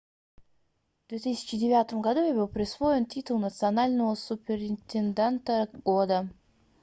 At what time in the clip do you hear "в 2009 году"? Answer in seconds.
1.05-2.21